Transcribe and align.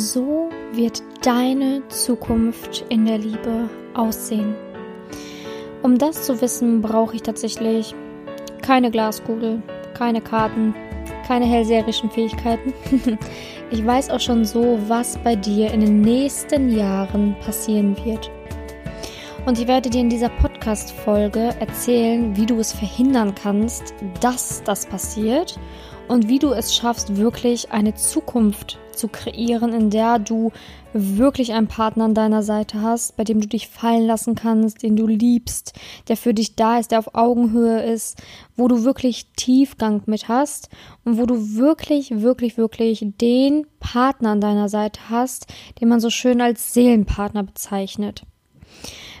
So 0.00 0.48
wird 0.74 1.02
deine 1.22 1.82
Zukunft 1.88 2.84
in 2.88 3.04
der 3.04 3.18
Liebe 3.18 3.68
aussehen. 3.94 4.54
Um 5.82 5.98
das 5.98 6.22
zu 6.22 6.40
wissen, 6.40 6.80
brauche 6.80 7.16
ich 7.16 7.22
tatsächlich 7.24 7.96
keine 8.62 8.92
Glaskugel, 8.92 9.60
keine 9.94 10.20
Karten, 10.20 10.72
keine 11.26 11.46
hellseherischen 11.46 12.12
Fähigkeiten. 12.12 12.72
ich 13.72 13.84
weiß 13.84 14.10
auch 14.10 14.20
schon 14.20 14.44
so, 14.44 14.78
was 14.86 15.18
bei 15.18 15.34
dir 15.34 15.72
in 15.72 15.80
den 15.80 16.00
nächsten 16.00 16.76
Jahren 16.76 17.34
passieren 17.44 17.96
wird. 18.04 18.30
Und 19.46 19.58
ich 19.58 19.66
werde 19.66 19.90
dir 19.90 20.02
in 20.02 20.10
dieser 20.10 20.28
Podcast-Folge 20.28 21.56
erzählen, 21.58 22.36
wie 22.36 22.46
du 22.46 22.60
es 22.60 22.72
verhindern 22.72 23.34
kannst, 23.34 23.94
dass 24.20 24.62
das 24.62 24.86
passiert 24.86 25.58
und 26.06 26.28
wie 26.28 26.38
du 26.38 26.52
es 26.52 26.72
schaffst, 26.72 27.16
wirklich 27.16 27.72
eine 27.72 27.94
Zukunft 27.96 28.78
zu 28.98 29.08
kreieren, 29.08 29.72
in 29.72 29.90
der 29.90 30.18
du 30.18 30.52
wirklich 30.92 31.52
einen 31.52 31.68
Partner 31.68 32.04
an 32.04 32.14
deiner 32.14 32.42
Seite 32.42 32.82
hast, 32.82 33.16
bei 33.16 33.24
dem 33.24 33.40
du 33.40 33.46
dich 33.46 33.68
fallen 33.68 34.06
lassen 34.06 34.34
kannst, 34.34 34.82
den 34.82 34.96
du 34.96 35.06
liebst, 35.06 35.72
der 36.08 36.16
für 36.16 36.34
dich 36.34 36.56
da 36.56 36.78
ist, 36.78 36.90
der 36.90 36.98
auf 36.98 37.14
Augenhöhe 37.14 37.82
ist, 37.82 38.20
wo 38.56 38.68
du 38.68 38.84
wirklich 38.84 39.26
Tiefgang 39.36 40.02
mit 40.06 40.28
hast 40.28 40.68
und 41.04 41.18
wo 41.18 41.26
du 41.26 41.56
wirklich, 41.56 42.20
wirklich, 42.22 42.56
wirklich 42.56 43.04
den 43.20 43.66
Partner 43.80 44.30
an 44.30 44.40
deiner 44.40 44.68
Seite 44.68 45.00
hast, 45.08 45.46
den 45.80 45.88
man 45.88 46.00
so 46.00 46.10
schön 46.10 46.40
als 46.40 46.74
Seelenpartner 46.74 47.44
bezeichnet. 47.44 48.24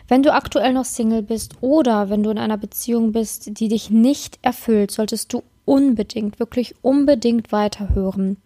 Wenn 0.08 0.22
du 0.22 0.32
aktuell 0.32 0.72
noch 0.72 0.86
Single 0.86 1.22
bist 1.22 1.56
oder 1.60 2.08
wenn 2.08 2.22
du 2.22 2.30
in 2.30 2.38
einer 2.38 2.56
Beziehung 2.56 3.12
bist, 3.12 3.58
die 3.60 3.68
dich 3.68 3.90
nicht 3.90 4.38
erfüllt, 4.40 4.90
solltest 4.90 5.34
du 5.34 5.42
unbedingt, 5.66 6.40
wirklich 6.40 6.74
unbedingt 6.80 7.52
weiterhören. 7.52 8.38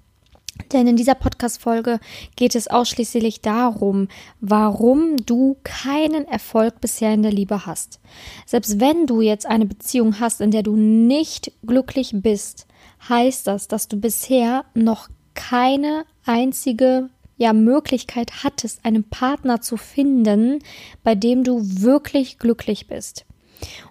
Denn 0.73 0.87
in 0.87 0.97
dieser 0.97 1.15
Podcast-Folge 1.15 1.99
geht 2.37 2.55
es 2.55 2.69
ausschließlich 2.69 3.41
darum, 3.41 4.09
warum 4.41 5.17
du 5.25 5.57
keinen 5.65 6.27
Erfolg 6.27 6.81
bisher 6.81 7.13
in 7.13 7.23
der 7.23 7.33
Liebe 7.33 7.67
hast. 7.67 8.01
Selbst 8.47 8.81
wenn 8.81 9.07
du 9.07 9.21
jetzt 9.21 9.47
eine 9.47 9.67
Beziehung 9.67 10.21
hast, 10.21 10.41
in 10.41 10.51
der 10.51 10.63
du 10.63 10.77
nicht 10.77 11.53
glücklich 11.67 12.13
bist, 12.15 12.67
heißt 13.09 13.47
das, 13.47 13.69
dass 13.69 13.89
du 13.89 13.97
bisher 13.97 14.65
noch 14.75 15.09
keine 15.35 16.05
einzige 16.25 17.09
ja, 17.37 17.53
Möglichkeit 17.53 18.45
hattest, 18.45 18.85
einen 18.85 19.05
Partner 19.05 19.61
zu 19.61 19.77
finden, 19.77 20.61
bei 21.03 21.15
dem 21.15 21.45
du 21.45 21.61
wirklich 21.61 22.39
glücklich 22.39 22.87
bist. 22.87 23.25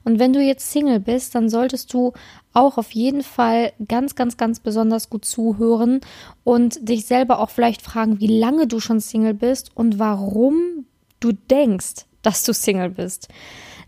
Und 0.03 0.19
wenn 0.19 0.33
du 0.33 0.41
jetzt 0.41 0.72
Single 0.72 1.00
bist, 1.00 1.36
dann 1.36 1.50
solltest 1.50 1.94
du 1.94 2.14
auch 2.53 2.77
auf 2.77 2.91
jeden 2.91 3.23
Fall 3.23 3.73
ganz, 3.88 4.16
ganz, 4.16 4.38
ganz 4.38 4.59
besonders 4.59 5.09
gut 5.09 5.25
zuhören 5.25 6.02
und 6.44 6.88
dich 6.88 7.05
selber 7.05 7.39
auch 7.39 7.50
vielleicht 7.50 7.81
fragen, 7.81 8.19
wie 8.19 8.39
lange 8.39 8.67
du 8.67 8.80
schon 8.80 9.00
Single 9.00 9.33
bist 9.33 9.72
und 9.75 10.00
warum 10.00 10.86
du 11.19 11.31
denkst, 11.31 12.05
dass 12.22 12.44
du 12.44 12.53
Single 12.53 12.89
bist. 12.89 13.30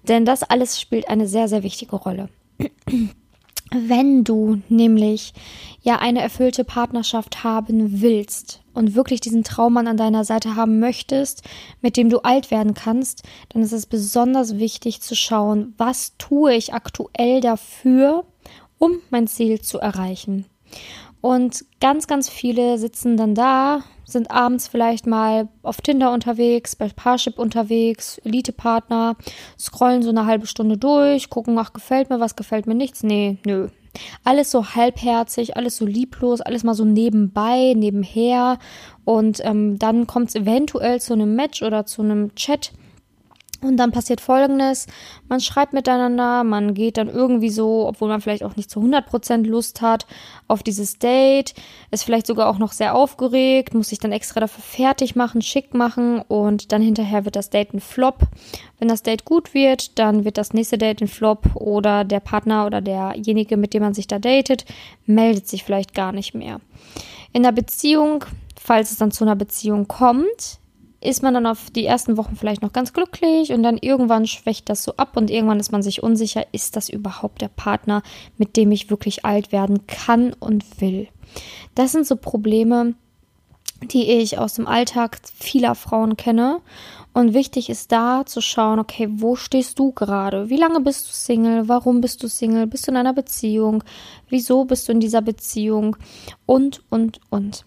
Denn 0.07 0.25
das 0.25 0.43
alles 0.43 0.79
spielt 0.79 1.07
eine 1.09 1.27
sehr, 1.27 1.47
sehr 1.47 1.63
wichtige 1.63 1.95
Rolle. 1.95 2.29
Wenn 3.71 4.23
du 4.23 4.61
nämlich 4.69 5.33
ja 5.81 5.97
eine 5.97 6.21
erfüllte 6.21 6.63
Partnerschaft 6.63 7.43
haben 7.43 8.01
willst 8.01 8.62
und 8.73 8.95
wirklich 8.95 9.21
diesen 9.21 9.43
Traummann 9.43 9.87
an 9.87 9.97
deiner 9.97 10.25
Seite 10.25 10.55
haben 10.55 10.79
möchtest, 10.79 11.43
mit 11.81 11.97
dem 11.97 12.09
du 12.09 12.19
alt 12.19 12.51
werden 12.51 12.73
kannst, 12.73 13.23
dann 13.49 13.61
ist 13.61 13.73
es 13.73 13.85
besonders 13.85 14.57
wichtig 14.57 15.01
zu 15.01 15.15
schauen, 15.15 15.73
was 15.77 16.17
tue 16.17 16.53
ich 16.53 16.73
aktuell 16.73 17.41
dafür, 17.41 18.25
um 18.77 18.99
mein 19.09 19.27
Ziel 19.27 19.61
zu 19.61 19.79
erreichen. 19.79 20.45
Und 21.21 21.63
ganz, 21.79 22.07
ganz 22.07 22.27
viele 22.27 22.77
sitzen 22.77 23.15
dann 23.15 23.33
da, 23.33 23.83
sind 24.03 24.29
abends 24.29 24.67
vielleicht 24.67 25.07
mal 25.07 25.47
auf 25.61 25.79
Tinder 25.79 26.11
unterwegs, 26.11 26.75
bei 26.75 26.89
Parship 26.89 27.39
unterwegs, 27.39 28.17
Elite-Partner, 28.25 29.15
scrollen 29.57 30.03
so 30.03 30.09
eine 30.09 30.25
halbe 30.25 30.47
Stunde 30.47 30.77
durch, 30.77 31.29
gucken, 31.29 31.57
ach, 31.57 31.71
gefällt 31.71 32.09
mir 32.09 32.19
was, 32.19 32.35
gefällt 32.35 32.67
mir 32.67 32.75
nichts. 32.75 33.03
Nee, 33.03 33.37
nö. 33.45 33.69
Alles 34.23 34.51
so 34.51 34.65
halbherzig, 34.75 35.57
alles 35.57 35.77
so 35.77 35.85
lieblos, 35.85 36.41
alles 36.41 36.63
mal 36.63 36.73
so 36.73 36.85
nebenbei, 36.85 37.73
nebenher. 37.75 38.59
Und 39.05 39.39
ähm, 39.43 39.77
dann 39.79 40.07
kommt 40.07 40.29
es 40.29 40.35
eventuell 40.35 40.99
zu 40.99 41.13
einem 41.13 41.35
Match 41.35 41.61
oder 41.61 41.85
zu 41.85 42.01
einem 42.01 42.33
Chat 42.35 42.71
und 43.63 43.77
dann 43.77 43.91
passiert 43.91 44.21
Folgendes, 44.21 44.87
man 45.27 45.39
schreibt 45.39 45.73
miteinander, 45.73 46.43
man 46.43 46.73
geht 46.73 46.97
dann 46.97 47.09
irgendwie 47.09 47.49
so, 47.49 47.87
obwohl 47.87 48.09
man 48.09 48.21
vielleicht 48.21 48.43
auch 48.43 48.55
nicht 48.55 48.69
zu 48.69 48.79
100% 48.79 49.45
Lust 49.45 49.81
hat, 49.81 50.05
auf 50.47 50.63
dieses 50.63 50.99
Date, 50.99 51.53
ist 51.91 52.03
vielleicht 52.03 52.27
sogar 52.27 52.49
auch 52.49 52.57
noch 52.57 52.71
sehr 52.71 52.95
aufgeregt, 52.95 53.73
muss 53.73 53.89
sich 53.89 53.99
dann 53.99 54.11
extra 54.11 54.39
dafür 54.39 54.63
fertig 54.63 55.15
machen, 55.15 55.41
schick 55.41 55.73
machen 55.73 56.21
und 56.27 56.71
dann 56.71 56.81
hinterher 56.81 57.25
wird 57.25 57.35
das 57.35 57.49
Date 57.49 57.73
ein 57.73 57.79
Flop. 57.79 58.19
Wenn 58.79 58.87
das 58.87 59.03
Date 59.03 59.25
gut 59.25 59.53
wird, 59.53 59.97
dann 59.99 60.25
wird 60.25 60.37
das 60.37 60.53
nächste 60.53 60.77
Date 60.77 61.01
ein 61.01 61.07
Flop 61.07 61.55
oder 61.55 62.03
der 62.03 62.19
Partner 62.19 62.65
oder 62.65 62.81
derjenige, 62.81 63.57
mit 63.57 63.73
dem 63.73 63.83
man 63.83 63.93
sich 63.93 64.07
da 64.07 64.19
datet, 64.19 64.65
meldet 65.05 65.47
sich 65.47 65.63
vielleicht 65.63 65.93
gar 65.93 66.11
nicht 66.11 66.33
mehr. 66.33 66.59
In 67.31 67.43
der 67.43 67.51
Beziehung, 67.51 68.25
falls 68.59 68.91
es 68.91 68.97
dann 68.97 69.11
zu 69.11 69.23
einer 69.23 69.35
Beziehung 69.35 69.87
kommt, 69.87 70.59
ist 71.03 71.23
man 71.23 71.33
dann 71.33 71.45
auf 71.45 71.69
die 71.69 71.85
ersten 71.85 72.17
Wochen 72.17 72.35
vielleicht 72.35 72.61
noch 72.61 72.73
ganz 72.73 72.93
glücklich 72.93 73.51
und 73.51 73.63
dann 73.63 73.77
irgendwann 73.77 74.25
schwächt 74.27 74.69
das 74.69 74.83
so 74.83 74.93
ab 74.97 75.17
und 75.17 75.29
irgendwann 75.29 75.59
ist 75.59 75.71
man 75.71 75.83
sich 75.83 76.01
unsicher, 76.01 76.45
ist 76.51 76.75
das 76.75 76.89
überhaupt 76.89 77.41
der 77.41 77.49
Partner, 77.49 78.03
mit 78.37 78.57
dem 78.57 78.71
ich 78.71 78.89
wirklich 78.89 79.25
alt 79.25 79.51
werden 79.51 79.85
kann 79.87 80.33
und 80.33 80.81
will. 80.81 81.07
Das 81.75 81.91
sind 81.91 82.07
so 82.07 82.15
Probleme, 82.15 82.95
die 83.91 84.09
ich 84.09 84.37
aus 84.37 84.53
dem 84.53 84.67
Alltag 84.67 85.19
vieler 85.35 85.75
Frauen 85.75 86.17
kenne. 86.17 86.61
Und 87.13 87.33
wichtig 87.33 87.69
ist 87.69 87.91
da 87.91 88.25
zu 88.25 88.41
schauen, 88.41 88.79
okay, 88.79 89.07
wo 89.11 89.35
stehst 89.35 89.77
du 89.77 89.91
gerade? 89.91 90.49
Wie 90.49 90.57
lange 90.57 90.79
bist 90.79 91.07
du 91.07 91.11
Single? 91.11 91.67
Warum 91.67 92.01
bist 92.01 92.23
du 92.23 92.27
Single? 92.27 92.65
Bist 92.65 92.87
du 92.87 92.91
in 92.91 92.97
einer 92.97 93.13
Beziehung? 93.13 93.83
Wieso 94.29 94.65
bist 94.65 94.87
du 94.87 94.93
in 94.93 94.99
dieser 94.99 95.21
Beziehung? 95.21 95.95
Und, 96.45 96.81
und, 96.89 97.19
und. 97.29 97.65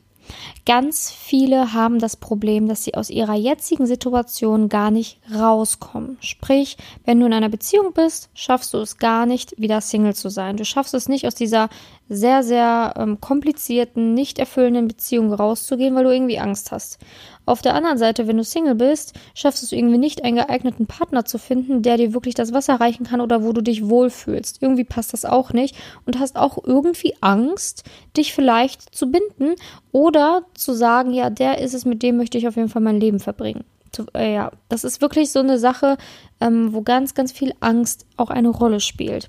Ganz 0.64 1.10
viele 1.10 1.72
haben 1.72 1.98
das 1.98 2.16
Problem, 2.16 2.68
dass 2.68 2.84
sie 2.84 2.94
aus 2.94 3.10
ihrer 3.10 3.34
jetzigen 3.34 3.86
Situation 3.86 4.68
gar 4.68 4.90
nicht 4.90 5.18
rauskommen. 5.32 6.18
Sprich, 6.20 6.76
wenn 7.04 7.20
du 7.20 7.26
in 7.26 7.32
einer 7.32 7.48
Beziehung 7.48 7.92
bist, 7.92 8.30
schaffst 8.34 8.74
du 8.74 8.78
es 8.78 8.98
gar 8.98 9.26
nicht, 9.26 9.54
wieder 9.60 9.80
Single 9.80 10.14
zu 10.14 10.28
sein. 10.28 10.56
Du 10.56 10.64
schaffst 10.64 10.94
es 10.94 11.08
nicht, 11.08 11.26
aus 11.26 11.34
dieser 11.34 11.68
sehr, 12.08 12.42
sehr 12.42 12.94
ähm, 12.96 13.20
komplizierten, 13.20 14.14
nicht 14.14 14.38
erfüllenden 14.38 14.88
Beziehung 14.88 15.32
rauszugehen, 15.32 15.94
weil 15.94 16.04
du 16.04 16.12
irgendwie 16.12 16.38
Angst 16.38 16.70
hast. 16.70 16.98
Auf 17.46 17.62
der 17.62 17.74
anderen 17.74 17.98
Seite, 17.98 18.26
wenn 18.26 18.36
du 18.36 18.44
Single 18.44 18.74
bist, 18.74 19.14
schaffst 19.34 19.62
du 19.62 19.66
es 19.66 19.72
irgendwie 19.72 19.98
nicht, 19.98 20.24
einen 20.24 20.36
geeigneten 20.36 20.86
Partner 20.86 21.24
zu 21.24 21.38
finden, 21.38 21.82
der 21.82 21.96
dir 21.96 22.12
wirklich 22.12 22.34
das 22.34 22.52
Wasser 22.52 22.80
reichen 22.80 23.06
kann 23.06 23.20
oder 23.20 23.44
wo 23.44 23.52
du 23.52 23.60
dich 23.60 23.88
wohlfühlst. 23.88 24.60
Irgendwie 24.60 24.84
passt 24.84 25.12
das 25.12 25.24
auch 25.24 25.52
nicht 25.52 25.76
und 26.04 26.18
hast 26.18 26.36
auch 26.36 26.58
irgendwie 26.64 27.14
Angst, 27.20 27.84
dich 28.16 28.34
vielleicht 28.34 28.94
zu 28.94 29.10
binden 29.10 29.54
oder 29.92 30.42
zu 30.54 30.74
sagen, 30.74 31.12
ja, 31.12 31.30
der 31.30 31.58
ist 31.58 31.74
es, 31.74 31.84
mit 31.84 32.02
dem 32.02 32.16
möchte 32.16 32.36
ich 32.36 32.48
auf 32.48 32.56
jeden 32.56 32.68
Fall 32.68 32.82
mein 32.82 33.00
Leben 33.00 33.20
verbringen. 33.20 33.64
Zu, 33.92 34.06
äh, 34.14 34.34
ja, 34.34 34.50
das 34.68 34.82
ist 34.82 35.00
wirklich 35.00 35.30
so 35.30 35.38
eine 35.38 35.58
Sache, 35.58 35.96
ähm, 36.40 36.72
wo 36.72 36.82
ganz, 36.82 37.14
ganz 37.14 37.30
viel 37.30 37.52
Angst 37.60 38.06
auch 38.16 38.30
eine 38.30 38.48
Rolle 38.48 38.80
spielt. 38.80 39.28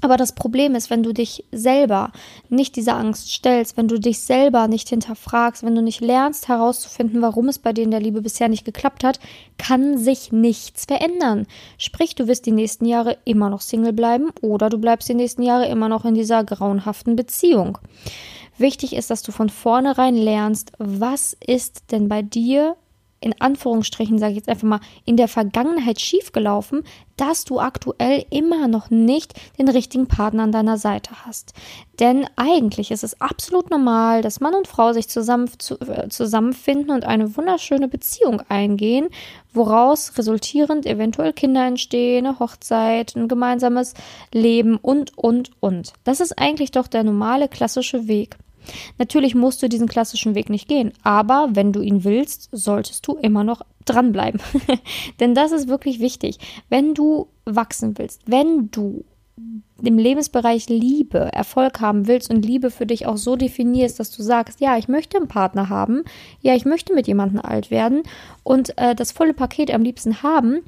Aber 0.00 0.16
das 0.16 0.34
Problem 0.34 0.74
ist, 0.74 0.90
wenn 0.90 1.02
du 1.02 1.12
dich 1.12 1.44
selber 1.50 2.12
nicht 2.48 2.76
dieser 2.76 2.96
Angst 2.96 3.32
stellst, 3.32 3.76
wenn 3.76 3.88
du 3.88 3.98
dich 3.98 4.20
selber 4.20 4.68
nicht 4.68 4.88
hinterfragst, 4.88 5.62
wenn 5.62 5.74
du 5.74 5.82
nicht 5.82 6.00
lernst 6.00 6.48
herauszufinden, 6.48 7.22
warum 7.22 7.48
es 7.48 7.58
bei 7.58 7.72
dir 7.72 7.84
in 7.84 7.90
der 7.90 8.00
Liebe 8.00 8.20
bisher 8.20 8.48
nicht 8.48 8.64
geklappt 8.64 9.04
hat, 9.04 9.18
kann 9.56 9.96
sich 9.96 10.32
nichts 10.32 10.84
verändern. 10.84 11.46
Sprich, 11.78 12.14
du 12.14 12.26
wirst 12.28 12.46
die 12.46 12.52
nächsten 12.52 12.86
Jahre 12.86 13.16
immer 13.24 13.50
noch 13.50 13.60
Single 13.60 13.92
bleiben 13.92 14.30
oder 14.42 14.68
du 14.68 14.78
bleibst 14.78 15.08
die 15.08 15.14
nächsten 15.14 15.42
Jahre 15.42 15.66
immer 15.66 15.88
noch 15.88 16.04
in 16.04 16.14
dieser 16.14 16.44
grauenhaften 16.44 17.16
Beziehung. 17.16 17.78
Wichtig 18.56 18.94
ist, 18.94 19.10
dass 19.10 19.22
du 19.22 19.32
von 19.32 19.48
vornherein 19.48 20.14
lernst, 20.14 20.72
was 20.78 21.36
ist 21.44 21.90
denn 21.90 22.08
bei 22.08 22.22
dir 22.22 22.76
in 23.24 23.34
Anführungsstrichen, 23.40 24.18
sage 24.18 24.32
ich 24.32 24.36
jetzt 24.36 24.50
einfach 24.50 24.68
mal, 24.68 24.80
in 25.06 25.16
der 25.16 25.28
Vergangenheit 25.28 25.98
schiefgelaufen, 25.98 26.84
dass 27.16 27.44
du 27.44 27.58
aktuell 27.58 28.26
immer 28.28 28.68
noch 28.68 28.90
nicht 28.90 29.32
den 29.58 29.68
richtigen 29.68 30.08
Partner 30.08 30.42
an 30.42 30.52
deiner 30.52 30.76
Seite 30.76 31.10
hast. 31.24 31.54
Denn 32.00 32.26
eigentlich 32.36 32.90
ist 32.90 33.02
es 33.02 33.20
absolut 33.22 33.70
normal, 33.70 34.20
dass 34.20 34.40
Mann 34.40 34.54
und 34.54 34.68
Frau 34.68 34.92
sich 34.92 35.08
zusammen, 35.08 35.48
zu, 35.58 35.80
äh, 35.80 36.08
zusammenfinden 36.08 36.90
und 36.90 37.06
eine 37.06 37.34
wunderschöne 37.34 37.88
Beziehung 37.88 38.42
eingehen, 38.48 39.08
woraus 39.54 40.18
resultierend 40.18 40.84
eventuell 40.84 41.32
Kinder 41.32 41.64
entstehen, 41.64 42.26
eine 42.26 42.38
Hochzeit, 42.40 43.16
ein 43.16 43.28
gemeinsames 43.28 43.94
Leben 44.32 44.76
und, 44.76 45.16
und, 45.16 45.50
und. 45.60 45.94
Das 46.04 46.20
ist 46.20 46.38
eigentlich 46.38 46.72
doch 46.72 46.88
der 46.88 47.04
normale, 47.04 47.48
klassische 47.48 48.06
Weg. 48.06 48.36
Natürlich 48.98 49.34
musst 49.34 49.62
du 49.62 49.68
diesen 49.68 49.88
klassischen 49.88 50.34
Weg 50.34 50.50
nicht 50.50 50.68
gehen, 50.68 50.92
aber 51.02 51.48
wenn 51.52 51.72
du 51.72 51.80
ihn 51.80 52.04
willst, 52.04 52.48
solltest 52.52 53.06
du 53.06 53.16
immer 53.16 53.44
noch 53.44 53.62
dranbleiben. 53.84 54.40
Denn 55.20 55.34
das 55.34 55.52
ist 55.52 55.68
wirklich 55.68 56.00
wichtig. 56.00 56.38
Wenn 56.68 56.94
du 56.94 57.28
wachsen 57.44 57.98
willst, 57.98 58.22
wenn 58.26 58.70
du 58.70 59.04
im 59.82 59.98
Lebensbereich 59.98 60.68
Liebe 60.68 61.18
Erfolg 61.32 61.80
haben 61.80 62.06
willst 62.06 62.30
und 62.30 62.44
Liebe 62.44 62.70
für 62.70 62.86
dich 62.86 63.06
auch 63.06 63.16
so 63.16 63.36
definierst, 63.36 63.98
dass 63.98 64.10
du 64.10 64.22
sagst, 64.22 64.60
ja, 64.60 64.78
ich 64.78 64.88
möchte 64.88 65.16
einen 65.16 65.28
Partner 65.28 65.68
haben, 65.68 66.04
ja, 66.40 66.54
ich 66.54 66.64
möchte 66.64 66.94
mit 66.94 67.08
jemandem 67.08 67.40
alt 67.40 67.70
werden 67.70 68.02
und 68.44 68.78
äh, 68.78 68.94
das 68.94 69.12
volle 69.12 69.34
Paket 69.34 69.74
am 69.74 69.82
liebsten 69.82 70.22
haben, 70.22 70.62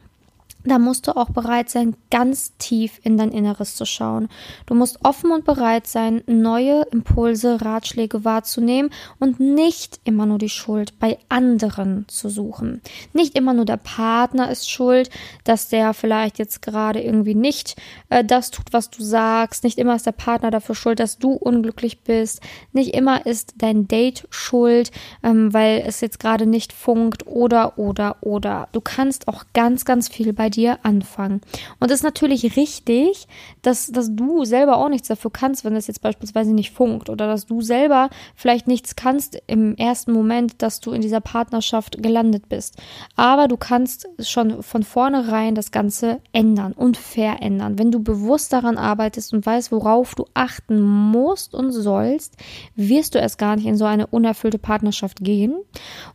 da 0.66 0.78
musst 0.78 1.06
du 1.06 1.16
auch 1.16 1.30
bereit 1.30 1.70
sein, 1.70 1.94
ganz 2.10 2.56
tief 2.58 3.00
in 3.02 3.16
dein 3.16 3.30
Inneres 3.30 3.76
zu 3.76 3.86
schauen. 3.86 4.28
Du 4.66 4.74
musst 4.74 4.98
offen 5.04 5.30
und 5.30 5.44
bereit 5.44 5.86
sein, 5.86 6.22
neue 6.26 6.82
Impulse, 6.90 7.60
Ratschläge 7.60 8.24
wahrzunehmen 8.24 8.90
und 9.20 9.38
nicht 9.38 10.00
immer 10.04 10.26
nur 10.26 10.38
die 10.38 10.48
Schuld 10.48 10.98
bei 10.98 11.18
anderen 11.28 12.06
zu 12.08 12.28
suchen. 12.28 12.80
Nicht 13.12 13.36
immer 13.36 13.54
nur 13.54 13.64
der 13.64 13.76
Partner 13.76 14.50
ist 14.50 14.68
schuld, 14.68 15.10
dass 15.44 15.68
der 15.68 15.94
vielleicht 15.94 16.38
jetzt 16.38 16.62
gerade 16.62 17.00
irgendwie 17.00 17.34
nicht 17.34 17.76
äh, 18.08 18.24
das 18.24 18.50
tut, 18.50 18.72
was 18.72 18.90
du 18.90 19.02
sagst. 19.02 19.62
Nicht 19.62 19.78
immer 19.78 19.94
ist 19.94 20.06
der 20.06 20.12
Partner 20.12 20.50
dafür 20.50 20.74
schuld, 20.74 20.98
dass 20.98 21.18
du 21.18 21.32
unglücklich 21.32 22.00
bist. 22.00 22.40
Nicht 22.72 22.94
immer 22.94 23.24
ist 23.24 23.54
dein 23.58 23.86
Date 23.86 24.26
schuld, 24.30 24.90
ähm, 25.22 25.52
weil 25.52 25.84
es 25.86 26.00
jetzt 26.00 26.18
gerade 26.18 26.46
nicht 26.46 26.72
funkt 26.72 27.26
oder, 27.26 27.78
oder, 27.78 28.16
oder. 28.22 28.68
Du 28.72 28.80
kannst 28.80 29.28
auch 29.28 29.44
ganz, 29.52 29.84
ganz 29.84 30.08
viel 30.08 30.32
bei 30.32 30.50
dir 30.50 30.55
dir 30.56 30.78
anfangen. 30.82 31.40
Und 31.78 31.90
es 31.90 31.98
ist 31.98 32.02
natürlich 32.02 32.56
richtig, 32.56 33.28
dass, 33.62 33.86
dass 33.86 34.14
du 34.14 34.44
selber 34.44 34.78
auch 34.78 34.88
nichts 34.88 35.08
dafür 35.08 35.30
kannst, 35.30 35.64
wenn 35.64 35.74
das 35.74 35.86
jetzt 35.86 36.00
beispielsweise 36.00 36.52
nicht 36.52 36.72
funkt 36.72 37.10
oder 37.10 37.26
dass 37.26 37.46
du 37.46 37.60
selber 37.60 38.10
vielleicht 38.34 38.66
nichts 38.66 38.96
kannst 38.96 39.40
im 39.46 39.76
ersten 39.76 40.12
Moment, 40.12 40.62
dass 40.62 40.80
du 40.80 40.92
in 40.92 41.02
dieser 41.02 41.20
Partnerschaft 41.20 42.02
gelandet 42.02 42.48
bist. 42.48 42.76
Aber 43.16 43.48
du 43.48 43.56
kannst 43.56 44.08
schon 44.20 44.62
von 44.62 44.82
vornherein 44.82 45.54
das 45.54 45.70
Ganze 45.70 46.20
ändern 46.32 46.72
und 46.72 46.96
verändern. 46.96 47.78
Wenn 47.78 47.90
du 47.90 48.02
bewusst 48.02 48.52
daran 48.52 48.78
arbeitest 48.78 49.32
und 49.32 49.44
weißt, 49.44 49.72
worauf 49.72 50.14
du 50.14 50.24
achten 50.34 50.80
musst 50.80 51.54
und 51.54 51.72
sollst, 51.72 52.36
wirst 52.74 53.14
du 53.14 53.18
erst 53.18 53.38
gar 53.38 53.56
nicht 53.56 53.66
in 53.66 53.76
so 53.76 53.84
eine 53.84 54.06
unerfüllte 54.06 54.58
Partnerschaft 54.58 55.18
gehen. 55.20 55.56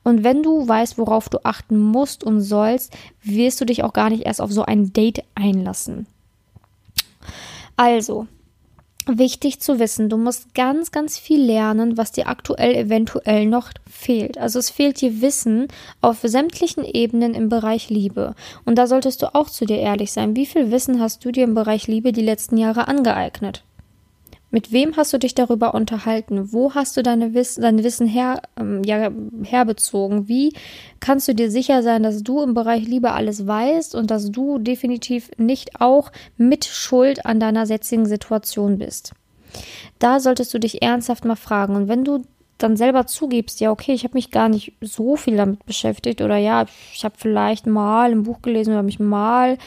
Und 0.03 0.23
wenn 0.23 0.43
du 0.43 0.67
weißt, 0.67 0.97
worauf 0.97 1.29
du 1.29 1.39
achten 1.43 1.77
musst 1.77 2.23
und 2.23 2.41
sollst, 2.41 2.95
wirst 3.23 3.62
du 3.62 3.65
dich 3.65 3.83
auch 3.83 3.94
gar 3.94 4.09
nicht 4.09 4.25
erst 4.25 4.41
auf 4.41 4.51
so 4.51 4.63
ein 4.63 4.94
Date 4.94 5.23
einlassen. 5.35 6.07
Also, 7.77 8.27
wichtig 9.06 9.59
zu 9.59 9.79
wissen, 9.79 10.09
du 10.09 10.18
musst 10.18 10.53
ganz, 10.53 10.91
ganz 10.91 11.18
viel 11.18 11.41
lernen, 11.41 11.97
was 11.97 12.12
dir 12.12 12.27
aktuell 12.27 12.75
eventuell 12.75 13.45
noch 13.45 13.69
fehlt. 13.89 14.38
Also 14.38 14.59
es 14.59 14.69
fehlt 14.69 15.01
dir 15.01 15.21
Wissen 15.21 15.68
auf 16.01 16.19
sämtlichen 16.21 16.83
Ebenen 16.83 17.33
im 17.33 17.50
Bereich 17.50 17.89
Liebe. 17.89 18.35
Und 18.65 18.77
da 18.77 18.88
solltest 18.88 19.21
du 19.21 19.33
auch 19.33 19.50
zu 19.50 19.65
dir 19.65 19.77
ehrlich 19.77 20.12
sein. 20.12 20.35
Wie 20.35 20.45
viel 20.45 20.71
Wissen 20.71 21.00
hast 21.00 21.25
du 21.25 21.31
dir 21.31 21.44
im 21.44 21.53
Bereich 21.53 21.88
Liebe 21.88 22.12
die 22.12 22.21
letzten 22.21 22.57
Jahre 22.57 22.88
angeeignet? 22.88 23.63
Mit 24.51 24.74
wem 24.74 24.98
hast 24.98 25.13
du 25.13 25.18
dich 25.18 25.33
darüber 25.33 25.74
unterhalten? 25.74 26.51
Wo 26.51 26.75
hast 26.75 26.98
du 26.98 27.03
deine 27.03 27.33
Wiss 27.33 27.56
dein 27.56 27.83
Wissen 27.83 28.06
her, 28.06 28.42
ähm, 28.59 28.81
ja, 28.83 29.09
herbezogen? 29.44 30.27
Wie 30.27 30.53
kannst 31.00 31.30
du 31.30 31.33
dir 31.33 31.50
sicher 31.50 31.81
sein, 31.83 32.03
dass 32.03 32.21
du 32.21 32.42
im 32.42 32.53
Bereich 32.53 32.86
Liebe 32.86 33.12
alles 33.13 33.48
weißt 33.48 33.95
und 33.95 34.12
dass 34.12 34.30
du 34.30 34.59
definitiv 34.59 35.31
nicht 35.38 35.80
auch 35.80 36.12
mit 36.38 36.65
Schuld 36.65 37.25
an 37.25 37.39
deiner 37.39 37.65
jetzigen 37.65 38.06
Situation 38.06 38.77
bist? 38.77 39.13
Da 40.00 40.19
solltest 40.19 40.53
du 40.53 40.59
dich 40.59 40.81
ernsthaft 40.81 41.24
mal 41.24 41.36
fragen. 41.36 41.75
Und 41.75 41.88
wenn 41.88 42.03
du 42.03 42.24
dann 42.57 42.77
selber 42.77 43.07
zugibst, 43.07 43.59
ja, 43.59 43.71
okay, 43.71 43.94
ich 43.94 44.03
habe 44.03 44.15
mich 44.15 44.31
gar 44.31 44.50
nicht 44.50 44.74
so 44.81 45.15
viel 45.15 45.38
damit 45.38 45.65
beschäftigt 45.65 46.21
oder 46.21 46.38
ja, 46.38 46.65
ich 46.94 47.03
habe 47.03 47.15
vielleicht 47.18 47.65
mal 47.65 48.12
ein 48.12 48.24
Buch 48.24 48.42
gelesen 48.42 48.74
oder 48.74 48.83
mich 48.83 49.00
mal 49.00 49.57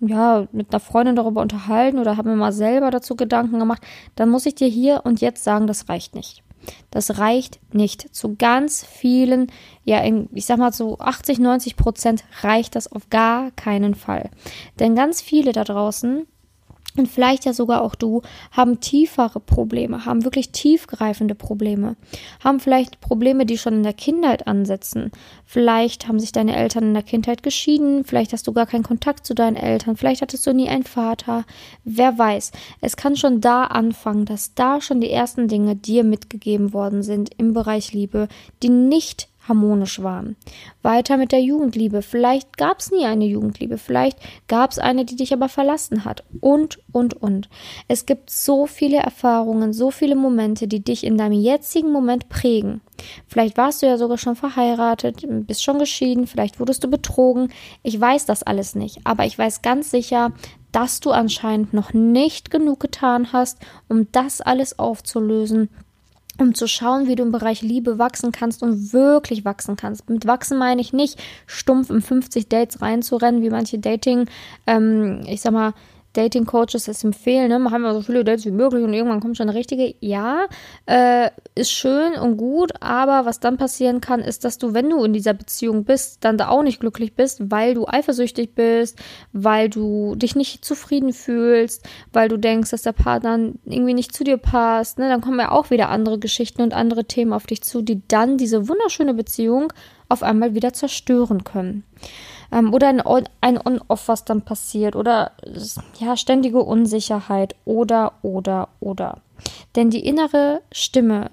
ja, 0.00 0.46
mit 0.52 0.72
einer 0.72 0.80
Freundin 0.80 1.16
darüber 1.16 1.40
unterhalten 1.40 1.98
oder 1.98 2.16
habe 2.16 2.30
mir 2.30 2.36
mal 2.36 2.52
selber 2.52 2.90
dazu 2.90 3.16
Gedanken 3.16 3.58
gemacht, 3.58 3.82
dann 4.16 4.30
muss 4.30 4.46
ich 4.46 4.54
dir 4.54 4.68
hier 4.68 5.02
und 5.04 5.20
jetzt 5.20 5.44
sagen, 5.44 5.66
das 5.66 5.88
reicht 5.88 6.14
nicht. 6.14 6.42
Das 6.90 7.18
reicht 7.18 7.60
nicht. 7.72 8.14
Zu 8.14 8.36
ganz 8.36 8.84
vielen, 8.84 9.50
ja, 9.84 10.02
ich 10.32 10.46
sag 10.46 10.58
mal 10.58 10.72
so 10.72 10.98
80, 10.98 11.38
90 11.38 11.76
Prozent 11.76 12.24
reicht 12.42 12.74
das 12.76 12.90
auf 12.90 13.10
gar 13.10 13.50
keinen 13.52 13.94
Fall. 13.94 14.30
Denn 14.78 14.94
ganz 14.94 15.22
viele 15.22 15.52
da 15.52 15.64
draußen 15.64 16.26
und 16.98 17.06
vielleicht 17.06 17.44
ja 17.44 17.52
sogar 17.52 17.82
auch 17.82 17.94
du, 17.94 18.22
haben 18.52 18.80
tiefere 18.80 19.40
Probleme, 19.40 20.04
haben 20.04 20.24
wirklich 20.24 20.50
tiefgreifende 20.50 21.34
Probleme, 21.34 21.96
haben 22.42 22.60
vielleicht 22.60 23.00
Probleme, 23.00 23.46
die 23.46 23.58
schon 23.58 23.74
in 23.74 23.82
der 23.82 23.92
Kindheit 23.92 24.46
ansetzen. 24.46 25.10
Vielleicht 25.44 26.08
haben 26.08 26.20
sich 26.20 26.32
deine 26.32 26.56
Eltern 26.56 26.84
in 26.84 26.94
der 26.94 27.02
Kindheit 27.02 27.42
geschieden, 27.42 28.04
vielleicht 28.04 28.32
hast 28.32 28.46
du 28.46 28.52
gar 28.52 28.66
keinen 28.66 28.82
Kontakt 28.82 29.26
zu 29.26 29.34
deinen 29.34 29.56
Eltern, 29.56 29.96
vielleicht 29.96 30.22
hattest 30.22 30.46
du 30.46 30.52
nie 30.52 30.68
einen 30.68 30.84
Vater. 30.84 31.44
Wer 31.84 32.18
weiß, 32.18 32.52
es 32.80 32.96
kann 32.96 33.16
schon 33.16 33.40
da 33.40 33.64
anfangen, 33.64 34.24
dass 34.24 34.54
da 34.54 34.80
schon 34.80 35.00
die 35.00 35.10
ersten 35.10 35.48
Dinge 35.48 35.76
dir 35.76 36.04
mitgegeben 36.04 36.72
worden 36.72 37.02
sind 37.02 37.30
im 37.38 37.52
Bereich 37.52 37.92
Liebe, 37.92 38.28
die 38.62 38.68
nicht 38.70 39.28
harmonisch 39.48 40.02
waren. 40.02 40.36
Weiter 40.82 41.16
mit 41.16 41.32
der 41.32 41.42
Jugendliebe. 41.42 42.02
Vielleicht 42.02 42.56
gab 42.56 42.80
es 42.80 42.90
nie 42.90 43.04
eine 43.04 43.24
Jugendliebe. 43.24 43.78
Vielleicht 43.78 44.18
gab 44.46 44.70
es 44.70 44.78
eine, 44.78 45.04
die 45.04 45.16
dich 45.16 45.32
aber 45.32 45.48
verlassen 45.48 46.04
hat. 46.04 46.24
Und, 46.40 46.78
und, 46.92 47.14
und. 47.14 47.48
Es 47.88 48.06
gibt 48.06 48.30
so 48.30 48.66
viele 48.66 48.98
Erfahrungen, 48.98 49.72
so 49.72 49.90
viele 49.90 50.16
Momente, 50.16 50.68
die 50.68 50.80
dich 50.80 51.04
in 51.04 51.18
deinem 51.18 51.40
jetzigen 51.40 51.90
Moment 51.90 52.28
prägen. 52.28 52.80
Vielleicht 53.26 53.56
warst 53.56 53.82
du 53.82 53.86
ja 53.86 53.96
sogar 53.96 54.18
schon 54.18 54.36
verheiratet, 54.36 55.24
bist 55.46 55.62
schon 55.62 55.78
geschieden, 55.78 56.26
vielleicht 56.26 56.58
wurdest 56.58 56.82
du 56.82 56.88
betrogen. 56.88 57.52
Ich 57.82 58.00
weiß 58.00 58.26
das 58.26 58.42
alles 58.42 58.74
nicht, 58.74 59.00
aber 59.04 59.24
ich 59.24 59.38
weiß 59.38 59.62
ganz 59.62 59.90
sicher, 59.90 60.32
dass 60.72 61.00
du 61.00 61.12
anscheinend 61.12 61.72
noch 61.72 61.92
nicht 61.92 62.50
genug 62.50 62.80
getan 62.80 63.32
hast, 63.32 63.58
um 63.88 64.10
das 64.12 64.40
alles 64.40 64.78
aufzulösen 64.78 65.68
um 66.38 66.54
zu 66.54 66.66
schauen, 66.66 67.06
wie 67.06 67.14
du 67.14 67.24
im 67.24 67.32
Bereich 67.32 67.62
Liebe 67.62 67.98
wachsen 67.98 68.32
kannst 68.32 68.62
und 68.62 68.92
wirklich 68.92 69.44
wachsen 69.44 69.76
kannst. 69.76 70.08
Mit 70.08 70.26
wachsen 70.26 70.58
meine 70.58 70.80
ich 70.80 70.92
nicht 70.92 71.20
stumpf 71.46 71.90
in 71.90 72.00
50 72.00 72.48
Dates 72.48 72.80
reinzurennen, 72.80 73.42
wie 73.42 73.50
manche 73.50 73.78
Dating, 73.78 74.26
ähm, 74.66 75.22
ich 75.26 75.40
sag 75.40 75.52
mal, 75.52 75.74
Dating-Coaches 76.14 76.88
es 76.88 77.04
empfehlen, 77.04 77.48
ne? 77.48 77.58
machen 77.58 77.82
wir 77.82 77.92
so 77.94 78.00
viele 78.00 78.24
Dates 78.24 78.44
wie 78.46 78.50
möglich 78.50 78.82
und 78.82 78.92
irgendwann 78.92 79.20
kommt 79.20 79.36
schon 79.36 79.48
eine 79.48 79.58
richtige. 79.58 79.94
Ja, 80.00 80.46
äh, 80.86 81.30
ist 81.58 81.70
schön 81.70 82.14
und 82.14 82.36
gut, 82.36 82.72
aber 82.80 83.26
was 83.26 83.40
dann 83.40 83.56
passieren 83.56 84.00
kann, 84.00 84.20
ist, 84.20 84.44
dass 84.44 84.58
du, 84.58 84.72
wenn 84.72 84.88
du 84.88 85.04
in 85.04 85.12
dieser 85.12 85.34
Beziehung 85.34 85.84
bist, 85.84 86.24
dann 86.24 86.38
da 86.38 86.48
auch 86.48 86.62
nicht 86.62 86.80
glücklich 86.80 87.14
bist, 87.14 87.50
weil 87.50 87.74
du 87.74 87.86
eifersüchtig 87.86 88.54
bist, 88.54 88.98
weil 89.32 89.68
du 89.68 90.14
dich 90.14 90.36
nicht 90.36 90.64
zufrieden 90.64 91.12
fühlst, 91.12 91.86
weil 92.12 92.28
du 92.28 92.36
denkst, 92.36 92.70
dass 92.70 92.82
der 92.82 92.92
Partner 92.92 93.38
irgendwie 93.64 93.94
nicht 93.94 94.14
zu 94.14 94.24
dir 94.24 94.38
passt. 94.38 94.98
Ne? 94.98 95.08
Dann 95.08 95.20
kommen 95.20 95.38
ja 95.38 95.50
auch 95.50 95.70
wieder 95.70 95.88
andere 95.90 96.18
Geschichten 96.18 96.62
und 96.62 96.72
andere 96.72 97.04
Themen 97.04 97.32
auf 97.32 97.46
dich 97.46 97.62
zu, 97.62 97.82
die 97.82 98.00
dann 98.08 98.38
diese 98.38 98.68
wunderschöne 98.68 99.14
Beziehung 99.14 99.72
auf 100.08 100.22
einmal 100.22 100.54
wieder 100.54 100.72
zerstören 100.72 101.44
können 101.44 101.84
ähm, 102.52 102.72
oder 102.72 102.88
ein, 102.88 103.02
ein 103.40 103.58
On-Off, 103.58 104.08
was 104.08 104.24
dann 104.24 104.42
passiert 104.42 104.96
oder 104.96 105.32
ja, 105.98 106.16
ständige 106.16 106.62
Unsicherheit 106.62 107.54
oder, 107.64 108.14
oder, 108.22 108.68
oder. 108.80 109.18
Denn 109.76 109.90
die 109.90 110.04
innere 110.04 110.62
Stimme, 110.72 111.30